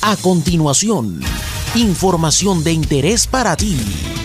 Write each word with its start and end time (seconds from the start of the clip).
A 0.00 0.16
continuación, 0.16 1.20
información 1.74 2.62
de 2.62 2.72
interés 2.72 3.26
para 3.26 3.56
ti 3.56 3.76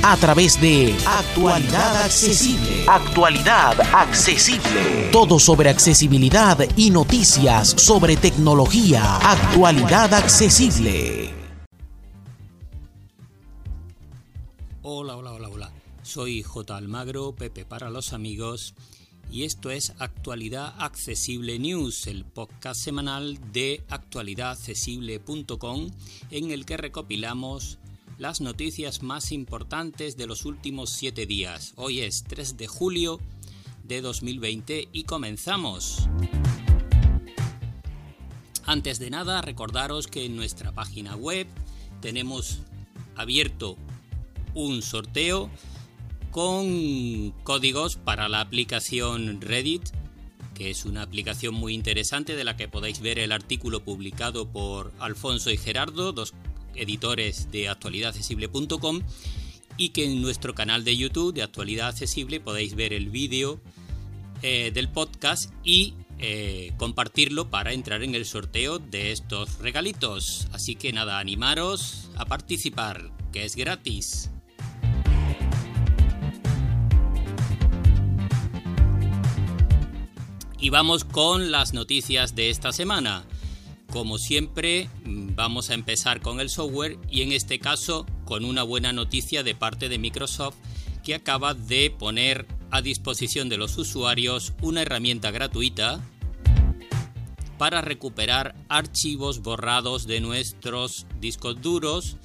a 0.04 0.16
través 0.18 0.62
de 0.62 0.96
Actualidad 1.04 2.04
Accesible. 2.04 2.86
Actualidad 2.88 3.82
Accesible. 3.92 5.10
Todo 5.12 5.40
sobre 5.40 5.72
accesibilidad 5.72 6.60
y 6.78 6.92
noticias 6.92 7.70
sobre 7.70 8.18
tecnología. 8.18 9.18
Actualidad 9.18 10.14
Accesible. 10.14 11.34
Hola, 14.84 15.18
hola, 15.18 15.32
hola, 15.32 15.50
hola. 15.50 15.72
Soy 16.04 16.44
J. 16.44 16.78
Almagro, 16.78 17.34
Pepe 17.34 17.66
para 17.66 17.90
los 17.90 18.14
amigos 18.14 18.76
y 19.32 19.44
esto 19.44 19.72
es 19.72 19.94
Actualidad 20.00 20.74
Accesible 20.78 21.58
News, 21.60 22.08
el 22.08 22.26
podcast 22.26 22.82
semanal 22.82 23.40
de 23.52 23.84
actualidadaccesible.com 23.90 25.90
en 26.32 26.52
el 26.52 26.66
que 26.66 26.78
recopilamos 26.78 27.80
las 28.18 28.42
noticias 28.42 29.02
más 29.02 29.32
importantes 29.32 30.18
de 30.18 30.28
los 30.28 30.46
últimos 30.46 30.92
7 30.92 31.26
días. 31.26 31.74
Hoy 31.76 32.02
es 32.02 32.24
3 32.24 32.58
de 32.58 32.68
julio 32.68 33.20
de 33.84 34.02
2020 34.02 34.90
y 34.92 35.04
comenzamos. 35.04 36.08
Antes 38.66 39.00
de 39.00 39.10
nada, 39.10 39.42
recordaros 39.42 40.08
que 40.08 40.26
en 40.26 40.36
nuestra 40.36 40.72
página 40.72 41.16
web 41.16 41.48
tenemos 42.02 42.60
abierto 43.16 43.78
un 44.54 44.82
sorteo 44.82 45.50
con 46.34 47.32
códigos 47.44 47.96
para 47.96 48.28
la 48.28 48.42
aplicación 48.42 49.40
Reddit, 49.40 49.84
que 50.56 50.72
es 50.72 50.84
una 50.84 51.04
aplicación 51.04 51.54
muy 51.54 51.76
interesante 51.76 52.36
de 52.36 52.44
la 52.44 52.58
que 52.58 52.68
podéis 52.68 53.02
ver 53.02 53.20
el 53.20 53.32
artículo 53.32 53.84
publicado 53.84 54.52
por 54.52 54.92
Alfonso 54.98 55.52
y 55.52 55.58
Gerardo, 55.58 56.12
dos 56.12 56.34
editores 56.74 57.52
de 57.52 57.70
actualidadaccesible.com, 57.70 59.02
y 59.78 59.90
que 59.90 60.06
en 60.06 60.24
nuestro 60.24 60.56
canal 60.56 60.84
de 60.84 60.98
YouTube 60.98 61.36
de 61.36 61.44
Actualidad 61.44 61.90
Accesible 61.90 62.40
podéis 62.40 62.74
ver 62.74 62.94
el 62.94 63.12
vídeo 63.12 63.62
eh, 64.42 64.72
del 64.74 64.90
podcast 64.90 65.54
y 65.64 65.94
eh, 66.18 66.74
compartirlo 66.78 67.52
para 67.52 67.74
entrar 67.74 68.02
en 68.02 68.16
el 68.16 68.26
sorteo 68.26 68.80
de 68.80 69.12
estos 69.12 69.60
regalitos. 69.60 70.48
Así 70.52 70.74
que 70.74 70.94
nada, 70.94 71.20
animaros 71.20 72.10
a 72.16 72.26
participar, 72.26 73.12
que 73.32 73.46
es 73.46 73.56
gratis. 73.56 74.32
Y 80.64 80.70
vamos 80.70 81.04
con 81.04 81.52
las 81.52 81.74
noticias 81.74 82.36
de 82.36 82.50
esta 82.50 82.72
semana. 82.72 83.26
Como 83.92 84.18
siempre, 84.18 84.90
vamos 85.04 85.70
a 85.70 85.74
empezar 85.74 86.22
con 86.22 86.40
el 86.40 86.50
software 86.50 86.98
y 87.12 87.22
en 87.22 87.34
este 87.34 87.60
caso 87.60 88.06
con 88.24 88.46
una 88.46 88.64
buena 88.64 88.94
noticia 88.94 89.44
de 89.44 89.56
parte 89.56 89.90
de 89.90 89.98
Microsoft 89.98 90.56
que 91.04 91.16
acaba 91.16 91.54
de 91.54 91.92
poner 91.92 92.48
a 92.72 92.82
disposición 92.82 93.50
de 93.50 93.58
los 93.58 93.78
usuarios 93.78 94.54
una 94.62 94.84
herramienta 94.84 95.32
gratuita 95.32 96.00
para 97.58 97.82
recuperar 97.82 98.56
archivos 98.70 99.42
borrados 99.42 100.08
de 100.08 100.22
nuestros 100.22 101.08
discos 101.20 101.62
duros, 101.62 102.16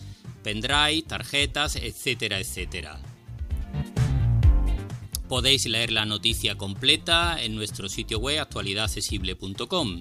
pendrive, 0.44 1.02
tarjetas, 1.02 1.74
etcétera, 1.74 2.38
etcétera. 2.38 3.00
Podéis 5.28 5.66
leer 5.66 5.92
la 5.92 6.06
noticia 6.06 6.56
completa 6.56 7.42
en 7.42 7.54
nuestro 7.54 7.88
sitio 7.88 8.18
web 8.18 8.40
actualidadaccesible.com. 8.40 10.00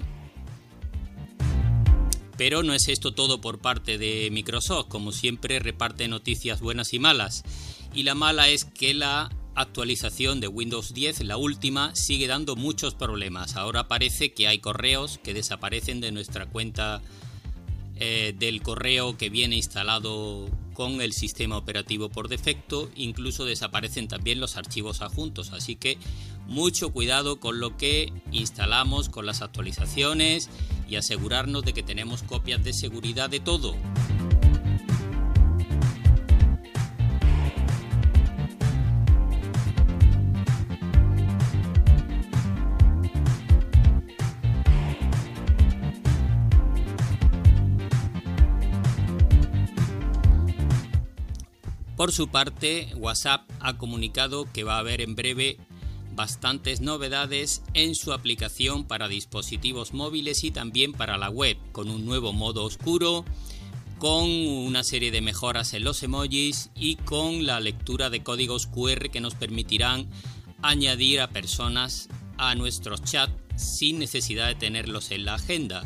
Pero 2.37 2.63
no 2.63 2.73
es 2.73 2.87
esto 2.87 3.13
todo 3.13 3.41
por 3.41 3.59
parte 3.59 3.97
de 3.97 4.29
Microsoft, 4.31 4.87
como 4.87 5.11
siempre 5.11 5.59
reparte 5.59 6.07
noticias 6.07 6.61
buenas 6.61 6.93
y 6.93 6.99
malas. 6.99 7.43
Y 7.93 8.03
la 8.03 8.15
mala 8.15 8.47
es 8.47 8.63
que 8.63 8.93
la 8.93 9.29
actualización 9.55 10.39
de 10.39 10.47
Windows 10.47 10.93
10, 10.93 11.25
la 11.25 11.35
última, 11.35 11.95
sigue 11.95 12.27
dando 12.27 12.55
muchos 12.55 12.93
problemas. 12.93 13.55
Ahora 13.55 13.87
parece 13.87 14.33
que 14.33 14.47
hay 14.47 14.59
correos 14.59 15.19
que 15.23 15.33
desaparecen 15.33 15.99
de 15.99 16.11
nuestra 16.11 16.45
cuenta 16.45 17.01
eh, 17.97 18.35
del 18.37 18.61
correo 18.61 19.17
que 19.17 19.29
viene 19.29 19.55
instalado 19.55 20.47
con 20.77 21.01
el 21.01 21.11
sistema 21.11 21.57
operativo 21.57 22.09
por 22.09 22.27
defecto, 22.27 22.91
incluso 22.95 23.45
desaparecen 23.45 24.07
también 24.07 24.39
los 24.39 24.57
archivos 24.57 25.01
adjuntos, 25.01 25.51
así 25.51 25.75
que 25.75 25.97
mucho 26.45 26.93
cuidado 26.93 27.39
con 27.39 27.59
lo 27.59 27.75
que 27.77 28.13
instalamos, 28.31 29.09
con 29.09 29.25
las 29.25 29.41
actualizaciones 29.41 30.51
y 30.87 30.97
asegurarnos 30.97 31.65
de 31.65 31.73
que 31.73 31.81
tenemos 31.81 32.21
copias 32.21 32.63
de 32.63 32.73
seguridad 32.73 33.27
de 33.27 33.39
todo. 33.39 33.75
Por 51.97 52.11
su 52.11 52.27
parte, 52.27 52.89
WhatsApp 52.95 53.49
ha 53.59 53.79
comunicado 53.79 54.47
que 54.53 54.63
va 54.63 54.75
a 54.75 54.79
haber 54.79 55.01
en 55.01 55.15
breve 55.15 55.57
bastantes 56.13 56.79
novedades 56.79 57.63
en 57.73 57.95
su 57.95 58.13
aplicación 58.13 58.85
para 58.85 59.07
dispositivos 59.07 59.95
móviles 59.95 60.43
y 60.43 60.51
también 60.51 60.93
para 60.93 61.17
la 61.17 61.31
web, 61.31 61.57
con 61.71 61.89
un 61.89 62.05
nuevo 62.05 62.33
modo 62.33 62.65
oscuro, 62.65 63.25
con 63.97 64.29
una 64.29 64.83
serie 64.83 65.09
de 65.09 65.21
mejoras 65.21 65.73
en 65.73 65.83
los 65.83 66.03
emojis 66.03 66.69
y 66.75 66.97
con 66.97 67.47
la 67.47 67.59
lectura 67.59 68.11
de 68.11 68.21
códigos 68.21 68.67
QR 68.67 69.09
que 69.09 69.19
nos 69.19 69.33
permitirán 69.33 70.07
añadir 70.61 71.19
a 71.19 71.31
personas 71.31 72.09
a 72.37 72.53
nuestros 72.53 73.01
chats 73.01 73.33
sin 73.55 73.97
necesidad 73.97 74.47
de 74.47 74.55
tenerlos 74.55 75.09
en 75.09 75.25
la 75.25 75.33
agenda. 75.33 75.83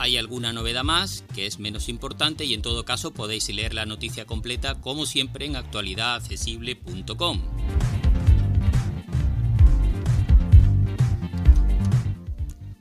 Hay 0.00 0.16
alguna 0.16 0.52
novedad 0.52 0.84
más 0.84 1.24
que 1.34 1.46
es 1.46 1.58
menos 1.58 1.88
importante 1.88 2.44
y 2.44 2.54
en 2.54 2.62
todo 2.62 2.84
caso 2.84 3.12
podéis 3.12 3.48
leer 3.48 3.74
la 3.74 3.84
noticia 3.84 4.26
completa 4.26 4.76
como 4.80 5.06
siempre 5.06 5.44
en 5.44 5.56
actualidadaccesible.com. 5.56 7.42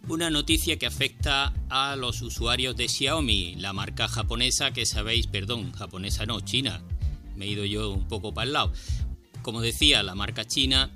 Una 0.07 0.29
noticia 0.29 0.77
que 0.77 0.85
afecta 0.85 1.53
a 1.69 1.95
los 1.95 2.21
usuarios 2.21 2.75
de 2.77 2.87
Xiaomi, 2.87 3.55
la 3.55 3.73
marca 3.73 4.07
japonesa 4.07 4.71
que 4.71 4.85
sabéis, 4.85 5.25
perdón, 5.25 5.71
japonesa 5.71 6.27
no, 6.27 6.39
china. 6.41 6.83
Me 7.35 7.45
he 7.45 7.49
ido 7.49 7.65
yo 7.65 7.91
un 7.91 8.07
poco 8.07 8.31
para 8.31 8.45
el 8.45 8.53
lado. 8.53 8.71
Como 9.41 9.61
decía, 9.61 10.03
la 10.03 10.13
marca 10.13 10.45
china 10.45 10.91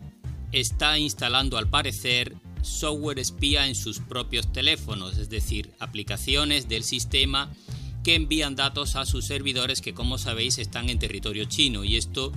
está 0.51 0.99
instalando 0.99 1.57
al 1.57 1.67
parecer 1.67 2.35
software 2.61 3.19
espía 3.19 3.67
en 3.67 3.75
sus 3.75 3.99
propios 3.99 4.51
teléfonos, 4.51 5.17
es 5.17 5.29
decir, 5.29 5.71
aplicaciones 5.79 6.67
del 6.67 6.83
sistema 6.83 7.51
que 8.03 8.15
envían 8.15 8.55
datos 8.55 8.95
a 8.95 9.05
sus 9.05 9.25
servidores 9.25 9.81
que 9.81 9.93
como 9.93 10.17
sabéis 10.17 10.57
están 10.57 10.89
en 10.89 10.99
territorio 10.99 11.45
chino 11.45 11.83
y 11.83 11.97
esto 11.97 12.31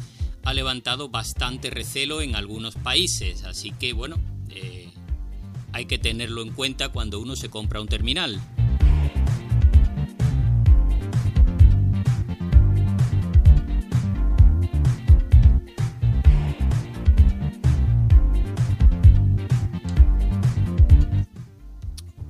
ha 0.44 0.52
levantado 0.52 1.08
bastante 1.08 1.70
recelo 1.70 2.20
en 2.20 2.36
algunos 2.36 2.74
países, 2.74 3.44
así 3.44 3.70
que 3.72 3.92
bueno, 3.92 4.16
eh, 4.50 4.90
hay 5.72 5.86
que 5.86 5.98
tenerlo 5.98 6.42
en 6.42 6.52
cuenta 6.52 6.90
cuando 6.90 7.18
uno 7.18 7.34
se 7.34 7.48
compra 7.48 7.80
un 7.80 7.88
terminal. 7.88 8.40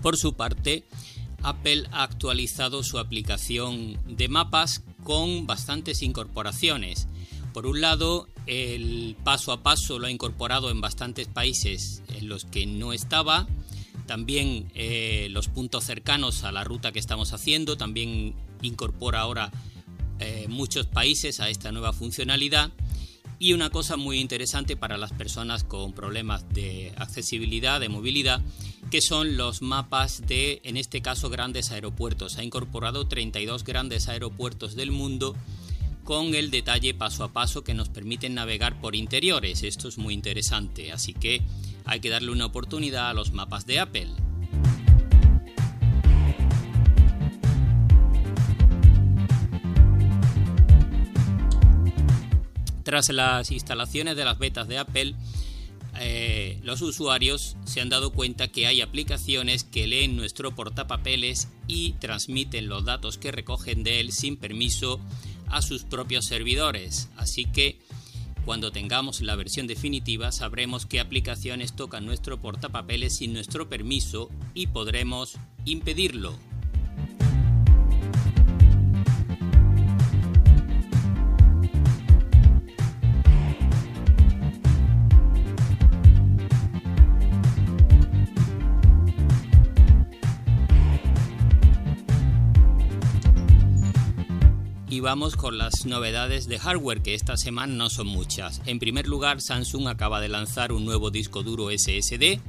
Por 0.04 0.19
su 0.19 0.34
parte, 0.34 0.84
Apple 1.42 1.84
ha 1.91 2.03
actualizado 2.03 2.82
su 2.82 2.98
aplicación 2.98 3.98
de 4.06 4.28
mapas 4.28 4.83
con 5.03 5.47
bastantes 5.47 6.03
incorporaciones. 6.03 7.09
Por 7.54 7.65
un 7.65 7.80
lado, 7.80 8.28
el 8.45 9.16
paso 9.24 9.51
a 9.51 9.62
paso 9.62 9.98
lo 9.98 10.06
ha 10.06 10.10
incorporado 10.10 10.71
en 10.71 10.83
bastantes 10.83 11.27
países 11.27 12.03
en 12.09 12.28
los 12.28 12.45
que 12.45 12.66
no 12.66 12.92
estaba. 12.92 13.48
También 14.04 14.71
eh, 14.74 15.28
los 15.30 15.48
puntos 15.48 15.84
cercanos 15.84 16.45
a 16.45 16.53
la 16.53 16.65
ruta 16.65 16.92
que 16.92 16.98
estamos 16.98 17.33
haciendo. 17.33 17.78
También 17.78 18.34
incorpora 18.60 19.21
ahora 19.21 19.53
eh, 20.18 20.45
muchos 20.51 20.84
países 20.84 21.41
a 21.41 21.48
esta 21.48 21.72
nueva 21.72 21.95
funcionalidad. 21.95 22.72
Y 23.39 23.54
una 23.54 23.71
cosa 23.71 23.97
muy 23.97 24.21
interesante 24.21 24.77
para 24.77 24.98
las 24.98 25.12
personas 25.12 25.65
con 25.65 25.95
problemas 25.95 26.47
de 26.51 26.92
accesibilidad, 26.98 27.80
de 27.80 27.89
movilidad, 27.89 28.42
que 28.94 29.00
son 29.00 29.36
los 29.36 29.60
mapas 29.60 30.22
de, 30.24 30.60
en 30.62 30.76
este 30.76 31.02
caso, 31.02 31.28
grandes 31.28 31.72
aeropuertos. 31.72 32.38
Ha 32.38 32.44
incorporado 32.44 33.08
32 33.08 33.64
grandes 33.64 34.06
aeropuertos 34.06 34.76
del 34.76 34.92
mundo 34.92 35.34
con 36.04 36.36
el 36.36 36.52
detalle 36.52 36.94
paso 36.94 37.24
a 37.24 37.32
paso 37.32 37.64
que 37.64 37.74
nos 37.74 37.88
permiten 37.88 38.34
navegar 38.34 38.80
por 38.80 38.94
interiores. 38.94 39.64
Esto 39.64 39.88
es 39.88 39.98
muy 39.98 40.14
interesante, 40.14 40.92
así 40.92 41.12
que 41.12 41.42
hay 41.84 41.98
que 41.98 42.08
darle 42.08 42.30
una 42.30 42.46
oportunidad 42.46 43.10
a 43.10 43.14
los 43.14 43.32
mapas 43.32 43.66
de 43.66 43.80
Apple. 43.80 44.10
Tras 52.84 53.08
las 53.08 53.50
instalaciones 53.50 54.14
de 54.14 54.24
las 54.24 54.38
betas 54.38 54.68
de 54.68 54.78
Apple, 54.78 55.16
eh, 56.00 56.58
los 56.62 56.82
usuarios 56.82 57.56
se 57.64 57.80
han 57.80 57.88
dado 57.88 58.12
cuenta 58.12 58.48
que 58.48 58.66
hay 58.66 58.80
aplicaciones 58.80 59.64
que 59.64 59.86
leen 59.86 60.16
nuestro 60.16 60.54
portapapeles 60.54 61.48
y 61.66 61.92
transmiten 61.92 62.68
los 62.68 62.84
datos 62.84 63.18
que 63.18 63.32
recogen 63.32 63.84
de 63.84 64.00
él 64.00 64.12
sin 64.12 64.36
permiso 64.36 65.00
a 65.48 65.62
sus 65.62 65.84
propios 65.84 66.26
servidores. 66.26 67.08
Así 67.16 67.44
que 67.44 67.78
cuando 68.44 68.72
tengamos 68.72 69.22
la 69.22 69.36
versión 69.36 69.66
definitiva 69.66 70.30
sabremos 70.32 70.84
qué 70.84 71.00
aplicaciones 71.00 71.74
tocan 71.74 72.04
nuestro 72.04 72.41
portapapeles 72.41 73.16
sin 73.16 73.32
nuestro 73.32 73.68
permiso 73.68 74.30
y 74.52 74.66
podremos 74.66 75.38
impedirlo. 75.64 76.38
Vamos 95.04 95.36
con 95.36 95.59
las 95.59 95.84
novedades 95.84 96.48
de 96.48 96.59
hardware 96.59 97.03
que 97.03 97.12
esta 97.12 97.36
semana 97.36 97.74
no 97.74 97.91
son 97.91 98.06
muchas. 98.06 98.62
En 98.65 98.78
primer 98.78 99.06
lugar, 99.06 99.42
Samsung 99.42 99.86
acaba 99.86 100.18
de 100.18 100.30
lanzar 100.30 100.72
un 100.72 100.86
nuevo 100.86 101.10
disco 101.10 101.42
duro 101.42 101.68
SSD 101.71 102.41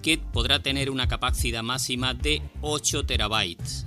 que 0.00 0.18
podrá 0.32 0.62
tener 0.62 0.90
una 0.90 1.08
capacidad 1.08 1.64
máxima 1.64 2.14
de 2.14 2.40
8 2.60 3.04
terabytes. 3.06 3.84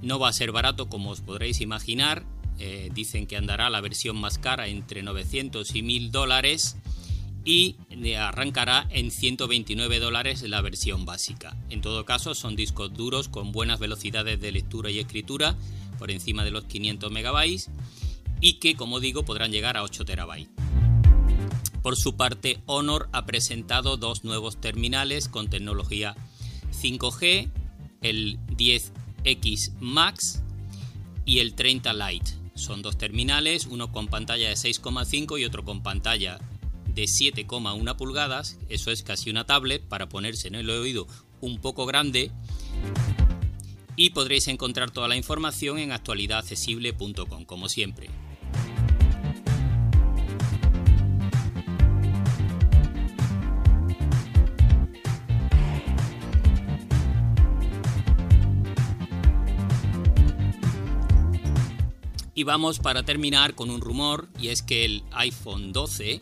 No 0.00 0.18
va 0.18 0.30
a 0.30 0.32
ser 0.32 0.52
barato 0.52 0.88
como 0.88 1.10
os 1.10 1.20
podréis 1.20 1.60
imaginar. 1.60 2.24
Eh, 2.58 2.88
dicen 2.94 3.26
que 3.26 3.36
andará 3.36 3.68
la 3.68 3.82
versión 3.82 4.16
más 4.16 4.38
cara 4.38 4.68
entre 4.68 5.02
900 5.02 5.74
y 5.74 5.82
1000 5.82 6.12
dólares 6.12 6.78
y 7.44 7.76
arrancará 8.16 8.86
en 8.90 9.10
129 9.10 9.98
dólares 9.98 10.40
la 10.42 10.62
versión 10.62 11.04
básica. 11.04 11.58
En 11.68 11.82
todo 11.82 12.06
caso, 12.06 12.34
son 12.34 12.56
discos 12.56 12.94
duros 12.94 13.28
con 13.28 13.52
buenas 13.52 13.80
velocidades 13.80 14.40
de 14.40 14.52
lectura 14.52 14.90
y 14.90 14.98
escritura 14.98 15.56
por 16.02 16.10
encima 16.10 16.42
de 16.42 16.50
los 16.50 16.64
500 16.64 17.12
megabytes 17.12 17.70
y 18.40 18.54
que, 18.54 18.74
como 18.74 18.98
digo, 18.98 19.24
podrán 19.24 19.52
llegar 19.52 19.76
a 19.76 19.84
8 19.84 20.04
terabytes. 20.04 20.50
Por 21.80 21.96
su 21.96 22.16
parte, 22.16 22.58
Honor 22.66 23.08
ha 23.12 23.24
presentado 23.24 23.96
dos 23.96 24.24
nuevos 24.24 24.60
terminales 24.60 25.28
con 25.28 25.48
tecnología 25.48 26.16
5G, 26.72 27.52
el 28.00 28.40
10X 28.48 29.74
Max 29.78 30.42
y 31.24 31.38
el 31.38 31.54
30 31.54 31.92
Lite. 31.92 32.32
Son 32.56 32.82
dos 32.82 32.98
terminales, 32.98 33.66
uno 33.66 33.92
con 33.92 34.08
pantalla 34.08 34.48
de 34.48 34.56
6,5 34.56 35.40
y 35.40 35.44
otro 35.44 35.64
con 35.64 35.84
pantalla 35.84 36.40
de 36.92 37.04
7,1 37.04 37.96
pulgadas. 37.96 38.58
Eso 38.68 38.90
es 38.90 39.04
casi 39.04 39.30
una 39.30 39.46
tablet 39.46 39.86
para 39.86 40.08
ponerse 40.08 40.48
en 40.48 40.56
el 40.56 40.68
oído 40.68 41.06
un 41.40 41.60
poco 41.60 41.86
grande 41.86 42.32
y 43.96 44.10
podréis 44.10 44.48
encontrar 44.48 44.90
toda 44.90 45.08
la 45.08 45.16
información 45.16 45.78
en 45.78 45.92
actualidadaccesible.com, 45.92 47.44
como 47.44 47.68
siempre. 47.68 48.10
Y 62.34 62.44
vamos 62.44 62.78
para 62.78 63.02
terminar 63.02 63.54
con 63.54 63.70
un 63.70 63.80
rumor, 63.80 64.26
y 64.40 64.48
es 64.48 64.62
que 64.62 64.84
el 64.86 65.04
iPhone 65.12 65.72
12 65.72 66.20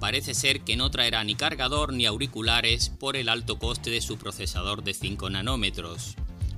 parece 0.00 0.34
ser 0.34 0.60
que 0.60 0.76
no 0.76 0.90
traerá 0.90 1.22
ni 1.22 1.36
cargador 1.36 1.92
ni 1.92 2.06
auriculares 2.06 2.90
por 2.90 3.16
el 3.16 3.28
alto 3.28 3.58
coste 3.58 3.90
de 3.90 4.00
su 4.00 4.18
procesador 4.18 4.82
de 4.82 4.94
5 4.94 5.30
nanómetros. 5.30 6.16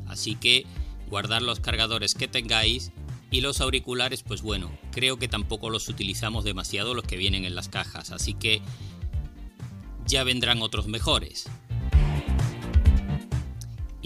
Así 0.08 0.34
que 0.36 0.64
guardar 1.08 1.42
los 1.42 1.60
cargadores 1.60 2.14
que 2.14 2.28
tengáis 2.28 2.92
y 3.30 3.40
los 3.40 3.60
auriculares, 3.60 4.22
pues 4.22 4.42
bueno, 4.42 4.70
creo 4.92 5.18
que 5.18 5.28
tampoco 5.28 5.70
los 5.70 5.88
utilizamos 5.88 6.44
demasiado 6.44 6.94
los 6.94 7.04
que 7.04 7.16
vienen 7.16 7.44
en 7.44 7.54
las 7.54 7.68
cajas, 7.68 8.12
así 8.12 8.34
que 8.34 8.62
ya 10.06 10.24
vendrán 10.24 10.62
otros 10.62 10.86
mejores. 10.86 11.48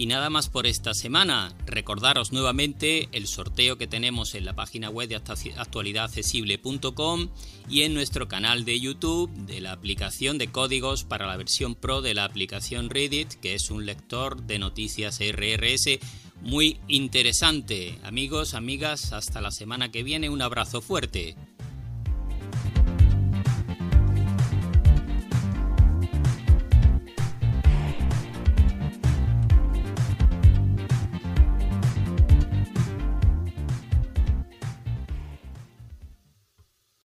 Y 0.01 0.07
nada 0.07 0.31
más 0.31 0.49
por 0.49 0.65
esta 0.65 0.95
semana. 0.95 1.53
Recordaros 1.67 2.31
nuevamente 2.31 3.07
el 3.11 3.27
sorteo 3.27 3.77
que 3.77 3.85
tenemos 3.85 4.33
en 4.33 4.45
la 4.45 4.55
página 4.55 4.89
web 4.89 5.07
de 5.07 5.15
actualidadaccesible.com 5.15 7.29
y 7.69 7.83
en 7.83 7.93
nuestro 7.93 8.27
canal 8.27 8.65
de 8.65 8.79
YouTube 8.79 9.29
de 9.45 9.61
la 9.61 9.73
aplicación 9.73 10.39
de 10.39 10.47
códigos 10.47 11.03
para 11.03 11.27
la 11.27 11.37
versión 11.37 11.75
Pro 11.75 12.01
de 12.01 12.15
la 12.15 12.23
aplicación 12.23 12.89
Reddit, 12.89 13.33
que 13.33 13.53
es 13.53 13.69
un 13.69 13.85
lector 13.85 14.41
de 14.41 14.57
noticias 14.57 15.19
RRS 15.19 15.99
muy 16.41 16.79
interesante. 16.87 17.99
Amigos, 18.01 18.55
amigas, 18.55 19.13
hasta 19.13 19.39
la 19.39 19.51
semana 19.51 19.91
que 19.91 20.01
viene. 20.01 20.31
Un 20.31 20.41
abrazo 20.41 20.81
fuerte. 20.81 21.35